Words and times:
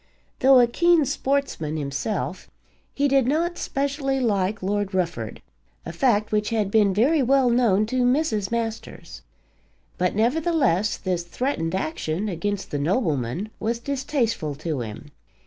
Though 0.39 0.59
a 0.59 0.65
keen 0.65 1.05
sportsman 1.05 1.77
himself, 1.77 2.49
he 2.91 3.07
did 3.07 3.27
not 3.27 3.59
specially 3.59 4.19
like 4.19 4.63
Lord 4.63 4.95
Rufford, 4.95 5.43
a 5.85 5.93
fact 5.93 6.31
which 6.31 6.49
had 6.49 6.71
been 6.71 6.91
very 6.91 7.21
well 7.21 7.51
known 7.51 7.85
to 7.85 8.01
Mrs. 8.03 8.49
Masters. 8.49 9.21
But, 9.99 10.15
nevertheless, 10.15 10.97
this 10.97 11.21
threatened 11.21 11.75
action 11.75 12.29
against 12.29 12.71
the 12.71 12.79
nobleman 12.79 13.51
was 13.59 13.77
distasteful 13.77 14.55
to 14.55 14.79
him. 14.81 15.11